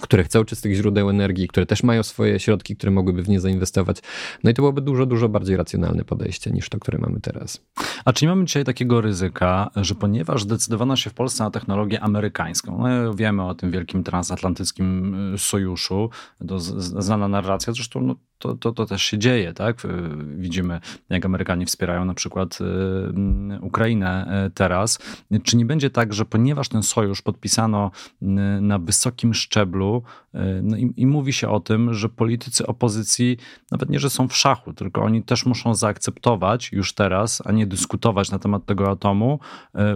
[0.00, 3.96] które chcą czystych źródeł energii, które też mają swoje środki, które mogłyby w nie zainwestować.
[4.44, 7.60] No i to byłoby dużo, dużo bardziej racjonalne podejście niż to, które mamy teraz.
[8.04, 12.00] A czy nie mamy dzisiaj takiego ryzyka, że ponieważ zdecydowano się w Polsce na technologię
[12.00, 16.10] amerykańską, no wiemy o tym wielkim transatlantyckim y, sojuszu,
[16.48, 19.84] to znana narracja, zresztą no, to, to, to też się dzieje, tak?
[19.84, 19.88] Y,
[20.36, 24.98] widzimy, jak Amerykanie wspierają na przykład y, mm, Ukrainę y, teraz.
[25.42, 27.90] Czy nie będzie tak, że ponieważ ten sojusz podpisano
[28.60, 30.02] na wysokim szczeblu
[30.62, 33.36] no i, i mówi się o tym, że politycy opozycji
[33.70, 37.66] nawet nie, że są w szachu, tylko oni też muszą zaakceptować już teraz, a nie
[37.66, 39.40] dyskutować na temat tego atomu,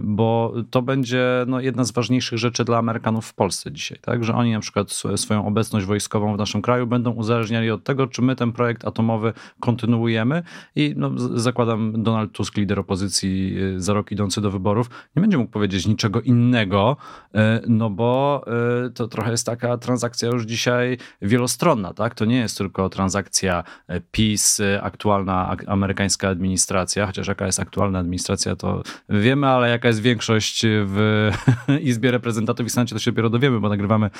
[0.02, 4.24] bo to będzie no, jedna z ważniejszych rzeczy dla Amerykanów w Polsce dzisiaj, tak?
[4.24, 8.22] Że oni na przykład swoją obecność wojskową w naszym kraju będą uzależniali od tego, czy
[8.22, 10.42] my my ten projekt atomowy kontynuujemy
[10.76, 15.38] i no, zakładam Donald Tusk, lider opozycji y, za rok idący do wyborów, nie będzie
[15.38, 16.96] mógł powiedzieć niczego innego,
[17.34, 17.38] y,
[17.68, 18.44] no bo
[18.86, 22.14] y, to trochę jest taka transakcja już dzisiaj wielostronna, tak?
[22.14, 23.64] To nie jest tylko transakcja
[24.10, 30.66] PiS, aktualna amerykańska administracja, chociaż jaka jest aktualna administracja, to wiemy, ale jaka jest większość
[30.66, 31.30] w
[31.90, 34.10] Izbie Reprezentantów i Senacie, to się dopiero dowiemy, bo nagrywamy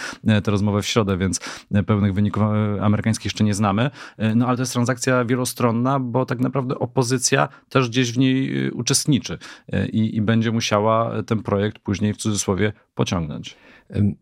[0.45, 1.41] tę rozmowę w środę, więc
[1.87, 2.43] pełnych wyników
[2.81, 3.91] amerykańskich jeszcze nie znamy.
[4.17, 8.67] E, no ale to jest transakcja wielostronna, bo tak naprawdę opozycja też gdzieś w niej
[8.67, 9.39] y, uczestniczy
[9.73, 13.57] e, i, i będzie musiała ten projekt później w cudzysłowie pociągnąć.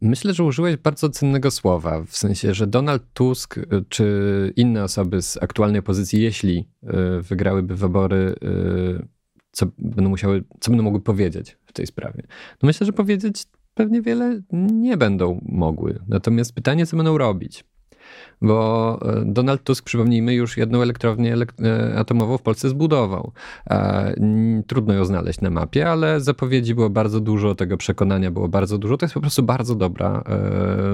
[0.01, 3.57] Myślę, że użyłeś bardzo cennego słowa, w sensie, że Donald Tusk
[3.89, 6.69] czy inne osoby z aktualnej opozycji, jeśli
[7.23, 8.35] wygrałyby wybory,
[9.53, 12.23] co będą musiały, co będą mogły powiedzieć w tej sprawie?
[12.63, 15.99] No myślę, że powiedzieć pewnie wiele nie będą mogły.
[16.09, 17.65] Natomiast pytanie, co będą robić?
[18.43, 23.33] Bo e, Donald Tusk, przypomnijmy, już jedną elektrownię e, atomową w Polsce zbudował.
[23.71, 24.15] E,
[24.67, 28.97] trudno ją znaleźć na mapie, ale zapowiedzi było bardzo dużo, tego przekonania było bardzo dużo.
[28.97, 30.25] To jest po prostu bardzo dobra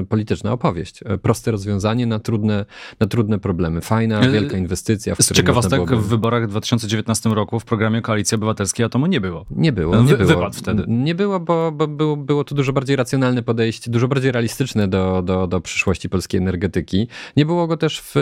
[0.09, 1.00] polityczna opowieść.
[1.22, 2.64] Proste rozwiązanie na trudne,
[3.00, 3.81] na trudne problemy.
[3.81, 5.14] Fajna, wielka inwestycja.
[5.14, 5.96] Z ciekawostek byłoby...
[5.96, 9.46] w wyborach w 2019 roku w programie Koalicji Obywatelskiej atomu nie było.
[9.50, 10.03] Nie było.
[10.03, 10.50] Nie było.
[10.50, 10.85] Wtedy.
[10.88, 15.22] Nie było, bo, bo było, było to dużo bardziej racjonalne podejście, dużo bardziej realistyczne do,
[15.22, 17.03] do, do przyszłości polskiej energetyki.
[17.36, 18.14] Nie było go też w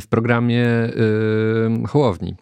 [0.00, 2.34] w programie y, Hołowni,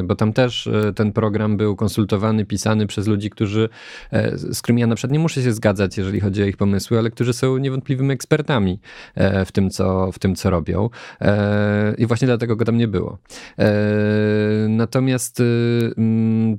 [0.00, 3.68] y, bo tam też ten program był konsultowany, pisany przez ludzi, którzy,
[4.12, 6.98] e, z którymi ja na przykład nie muszę się zgadzać, jeżeli chodzi o ich pomysły,
[6.98, 8.80] ale którzy są niewątpliwymi ekspertami
[9.14, 10.90] e, w tym, co, w tym, co robią.
[11.20, 13.18] E, I właśnie dlatego go tam nie było.
[14.68, 15.42] Natomiast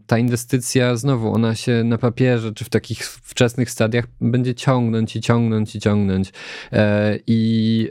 [0.08, 5.22] ta inwestycja, znowu, ona się na papierze, czy w takich wczesnych stadiach będzie ciągnąć i
[5.22, 6.34] ciągnąć i ciągnąć.
[7.28, 7.90] I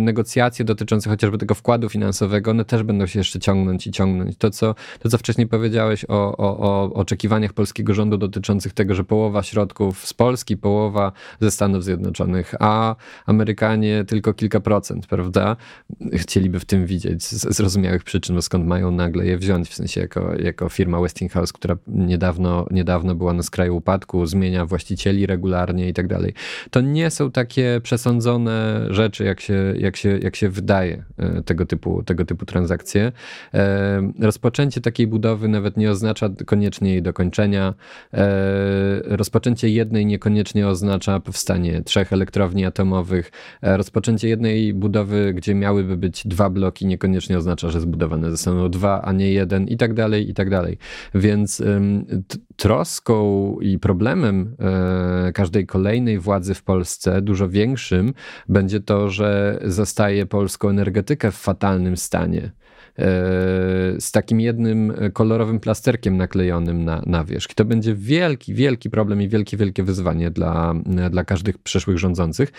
[0.00, 4.36] negocjacje dotyczące chociażby tego wkładu finansowego, one też będą się jeszcze ciągnąć i ciągnąć.
[4.36, 9.04] To, co, to, co wcześniej powiedziałeś o, o, o oczekiwaniach polskiego rządu dotyczących tego, że
[9.04, 15.56] połowa środków z Polski, połowa ze Stanów Zjednoczonych, a Amerykanie tylko kilka procent, prawda?
[16.12, 20.34] Chcieliby w tym widzieć z zrozumiałych przyczyn, skąd mają nagle je wziąć, w sensie jako,
[20.38, 26.06] jako firma Westinghouse, która niedawno, niedawno była na skraju upadku, zmienia właścicieli regularnie i tak
[26.06, 26.34] dalej.
[26.70, 31.04] To nie są takie przesądzone rzeczy, jak się, jak się, jak się wydaje
[31.44, 33.12] tego typu, tego typu transakcje.
[33.54, 37.74] E, rozpoczęcie takiej budowy nawet nie oznacza koniecznie jej dokończenia.
[38.14, 43.32] E, rozpoczęcie jednej niekoniecznie oznacza powstanie trzech elektrowni atomowych.
[43.62, 49.02] E, rozpoczęcie jednej budowy, gdzie miałyby być dwa bloki, niekoniecznie oznacza, że zbudowane zostaną dwa,
[49.02, 50.78] a nie jeden i tak dalej, i tak dalej.
[51.14, 51.62] Więc
[52.56, 54.56] troską i problemem
[55.34, 58.14] każdej kolejnej władzy w Polsce, dużo większym,
[58.48, 62.50] będzie to, że zostaje polską energetykę w fatalnym stanie e,
[64.00, 67.54] z takim jednym kolorowym plasterkiem naklejonym na, na wierzch.
[67.54, 70.74] To będzie wielki, wielki problem i wielkie, wielkie wyzwanie dla,
[71.10, 72.52] dla każdych przyszłych rządzących,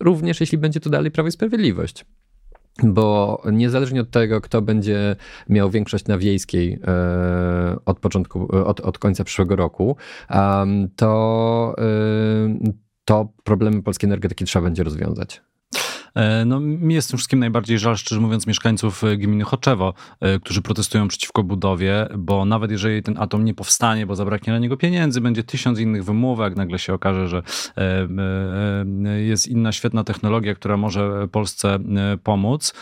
[0.00, 2.04] również jeśli będzie to dalej Prawo i Sprawiedliwość.
[2.82, 5.16] Bo niezależnie od tego, kto będzie
[5.48, 9.96] miał większość na wiejskiej e, od początku, od, od końca przyszłego roku,
[10.96, 11.74] to
[13.04, 15.42] to problemy polskiej energetyki trzeba będzie rozwiązać.
[16.16, 20.40] E, no, mi jest tym wszystkim najbardziej żal, szczerze mówiąc, mieszkańców e, gminy Choczewo, e,
[20.40, 24.76] którzy protestują przeciwko budowie, bo nawet jeżeli ten atom nie powstanie, bo zabraknie na niego
[24.76, 27.42] pieniędzy, będzie tysiąc innych wymówek, nagle się okaże, że
[29.26, 31.78] jest inna świetna technologia, która może Polsce
[32.22, 32.74] pomóc,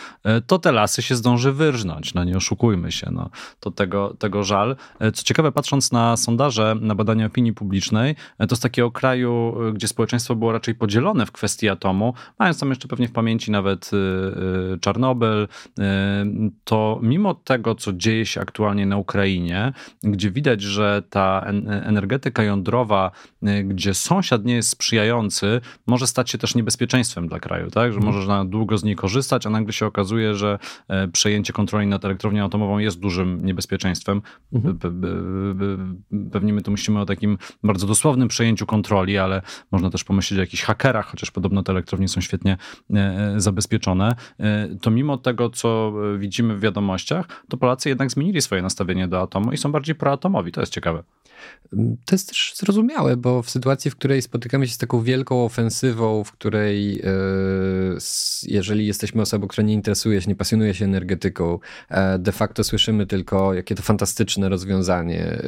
[0.47, 2.13] to te lasy się zdąży wyrżnąć.
[2.13, 3.29] No nie oszukujmy się, no.
[3.59, 4.75] to tego, tego żal.
[5.13, 8.15] Co ciekawe, patrząc na sondaże, na badania opinii publicznej,
[8.49, 12.87] to z takiego kraju, gdzie społeczeństwo było raczej podzielone w kwestii atomu, mając tam jeszcze
[12.87, 13.97] pewnie w pamięci pamięci nawet y,
[14.73, 15.83] y, Czarnobyl, y,
[16.63, 21.45] to mimo tego, co dzieje się aktualnie na Ukrainie, gdzie widać, że ta
[21.83, 23.11] energetyka jądrowa,
[23.63, 27.91] gdzie sąsiad nie jest sprzyjający, może stać się też niebezpieczeństwem dla kraju, tak?
[27.91, 28.15] Że mhm.
[28.15, 32.45] można długo z niej korzystać, a nagle się okazuje, że e, przejęcie kontroli nad elektrownią
[32.45, 34.21] atomową jest dużym niebezpieczeństwem.
[34.53, 34.79] Mhm.
[36.31, 40.41] Pewnie my tu myślimy o takim bardzo dosłownym przejęciu kontroli, ale można też pomyśleć o
[40.41, 42.57] jakichś hakerach, chociaż podobno te elektrownie są świetnie
[42.93, 48.61] E, zabezpieczone, e, to mimo tego, co widzimy w wiadomościach, to Polacy jednak zmienili swoje
[48.61, 50.51] nastawienie do atomu i są bardziej proatomowi.
[50.51, 51.03] To jest ciekawe.
[52.05, 56.23] To jest też zrozumiałe, bo w sytuacji, w której spotykamy się z taką wielką ofensywą,
[56.23, 57.05] w której e,
[58.43, 61.59] jeżeli jesteśmy osobą, która nie interesuje się, nie pasjonuje się energetyką,
[62.19, 65.41] de facto słyszymy tylko, jakie to fantastyczne rozwiązanie.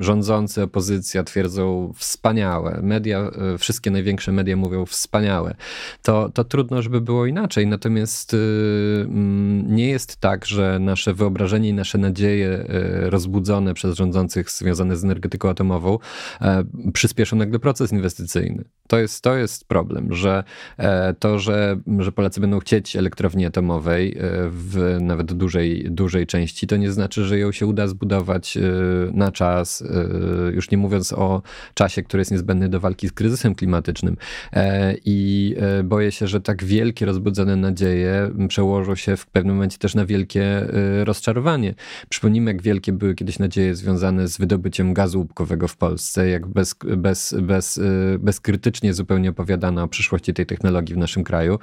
[0.00, 2.80] Rządzący, opozycja twierdzą wspaniałe.
[2.82, 5.54] Media, wszystkie największe media mówią wspaniałe.
[6.02, 7.66] To, to trudno, żeby było inaczej.
[7.66, 8.36] Natomiast
[9.66, 12.66] nie jest tak, że nasze wyobrażenie i nasze nadzieje
[13.02, 15.98] rozbudzone przez rządzących związane z energetyką atomową
[16.40, 18.64] e, przyspieszą nagle proces inwestycyjny.
[18.88, 20.44] To jest, to jest problem, że
[20.76, 26.66] e, to, że, że Polacy będą chcieć elektrowni atomowej e, w nawet dużej, dużej części,
[26.66, 28.58] to nie znaczy, że ją się uda zbudować
[29.12, 29.84] na czas,
[30.52, 31.42] już nie mówiąc o
[31.74, 34.16] czasie, który jest niezbędny do walki z kryzysem klimatycznym.
[35.04, 40.06] I boję się, że tak wielkie rozbudzone nadzieje przełożą się w pewnym momencie też na
[40.06, 40.66] wielkie
[41.04, 41.74] rozczarowanie.
[42.08, 46.74] Przypomnijmy, jak wielkie były kiedyś nadzieje związane z wydobyciem gazu łupkowego w Polsce, jak bez,
[46.96, 51.58] bez, bez, y, bezkrytycznie zupełnie opowiadano o przyszłości tej technologii w naszym kraju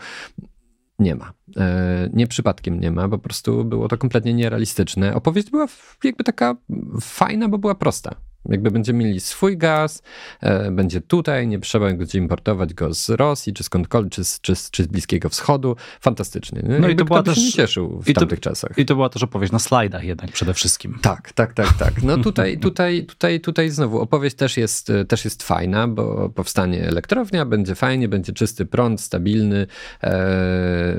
[1.02, 1.34] nie ma.
[1.58, 5.16] E, nie przypadkiem nie ma, po prostu było to kompletnie nierealistyczne.
[5.16, 5.68] Opowieść była
[6.04, 6.56] jakby taka
[7.02, 8.16] fajna, bo była prosta.
[8.50, 10.04] Jakby będziemy mieli swój gaz,
[10.42, 14.84] e, będzie tutaj, nie trzeba będzie importować go z Rosji, czy skądkolwiek, czy, czy, czy
[14.84, 15.76] z Bliskiego Wschodu.
[16.02, 16.64] Fantastycznie.
[16.80, 18.78] No i to była też, nie cieszył w i tamtych to, czasach.
[18.78, 21.00] I to była też opowieść na slajdach jednak przede wszystkim.
[21.02, 22.04] Tak, tak, tak, tak.
[22.04, 27.46] No tutaj, tutaj, tutaj, tutaj znowu opowieść też jest, też jest fajna, bo powstanie elektrownia,
[27.46, 29.68] będzie fajnie, będzie czysty prąd, stabilny,
[30.04, 30.96] e,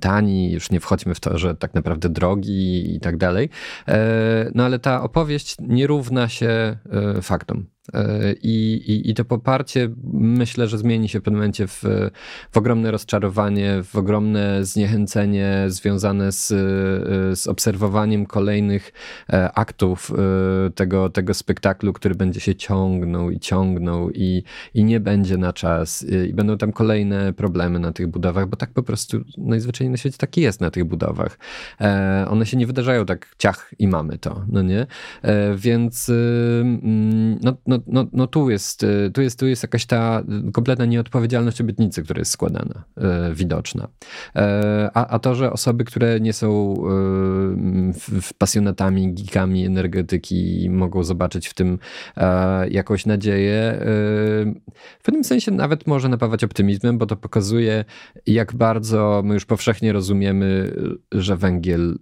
[0.00, 3.50] tani, już nie wchodźmy w to, że tak naprawdę drogi i tak dalej.
[3.88, 7.68] E, no ale ta opowieść nie równa się E, faktom.
[7.94, 11.84] E, I, i, I, to poparcie myślę, że zmieni się w pewnym momencie w,
[12.52, 16.46] w ogromne rozczarowanie, w ogromne zniechęcenie związane z,
[17.38, 18.92] z obserwowaniem kolejnych
[19.32, 20.12] e, aktów
[20.74, 24.42] tego, tego spektaklu, który będzie się ciągnął i ciągnął i,
[24.74, 26.06] i nie będzie na czas.
[26.28, 30.18] I będą tam kolejne problemy na tych budowach, bo tak po prostu najzwyczajniej na świecie
[30.18, 31.38] taki jest na tych budowach.
[32.28, 34.86] One się nie wydarzają tak ciach i mamy to, no nie?
[35.56, 36.10] Więc
[36.60, 41.60] Mm, no, no, no, tu, jest, y, tu, jest, tu jest jakaś ta kompletna nieodpowiedzialność
[41.60, 42.84] obietnicy, która jest składana,
[43.30, 43.88] y, widoczna.
[44.36, 46.74] E, a, a to, że osoby, które nie są
[48.18, 51.78] y, pasjonatami, geekami energetyki mogą zobaczyć w tym
[52.16, 53.78] e, jakąś nadzieję,
[54.98, 57.84] w pewnym sensie nawet może napawać optymizmem, bo to pokazuje,
[58.26, 60.72] jak bardzo my już powszechnie rozumiemy,
[61.12, 61.98] że węgiel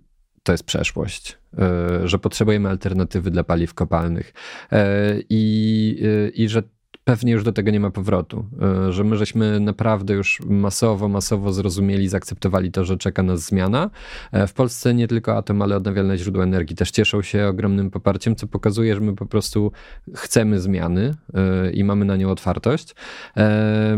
[0.47, 4.33] to jest przeszłość E, że potrzebujemy alternatywy dla paliw kopalnych.
[4.73, 6.63] E, i, e, i że
[7.07, 8.45] pewnie już do tego nie ma powrotu,
[8.89, 13.91] e, że my żeśmy naprawdę już masowo, masowo zrozumieli, zaakceptowali to, że czeka nas zmiana.
[14.33, 18.37] E, w Polsce nie tylko atom, ale odnawialne źródła energii też cieszą się ogromnym poparciem,
[18.37, 19.73] co pokazuje, że my po prostu
[20.15, 22.95] chcemy zmiany e, i mamy na nią otwartość.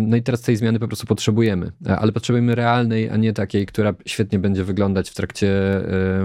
[0.01, 3.95] No i teraz tej zmiany po prostu potrzebujemy, ale potrzebujemy realnej, a nie takiej, która
[4.07, 5.49] świetnie będzie wyglądać w trakcie,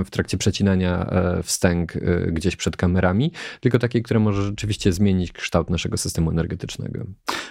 [0.05, 1.09] w trakcie przecinania
[1.43, 1.93] wstęg
[2.27, 6.72] gdzieś przed kamerami, tylko takiej, która może rzeczywiście zmienić kształt naszego systemu energetycznego.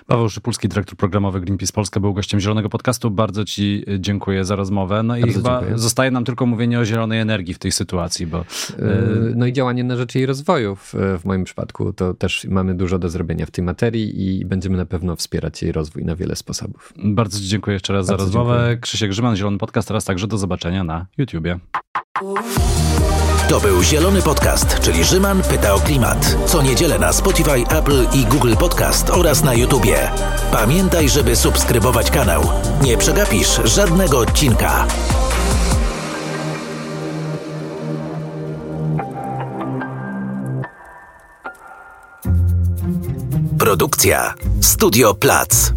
[0.07, 3.11] Paweł Szypulski, dyrektor programowy Greenpeace Polska, był gościem Zielonego Podcastu.
[3.11, 5.03] Bardzo Ci dziękuję za rozmowę.
[5.03, 5.79] No i Bardzo chyba dziękuję.
[5.79, 8.39] zostaje nam tylko mówienie o zielonej energii w tej sytuacji, bo...
[8.39, 11.93] Yy, no i działanie na rzecz jej rozwoju w, w moim przypadku.
[11.93, 15.73] To też mamy dużo do zrobienia w tej materii i będziemy na pewno wspierać jej
[15.73, 16.93] rozwój na wiele sposobów.
[17.05, 18.59] Bardzo Ci dziękuję jeszcze raz Bardzo za rozmowę.
[18.59, 18.77] Dziękuję.
[18.77, 19.89] Krzysiek Grzyman, Zielony Podcast.
[19.89, 21.59] Teraz także do zobaczenia na YouTubie.
[23.53, 26.37] To był Zielony Podcast, czyli Rzyman pyta o klimat.
[26.47, 30.11] Co niedzielę na Spotify, Apple i Google Podcast oraz na YouTubie.
[30.53, 32.43] Pamiętaj, żeby subskrybować kanał.
[32.83, 34.87] Nie przegapisz żadnego odcinka.
[43.59, 45.73] Produkcja Studio Plac.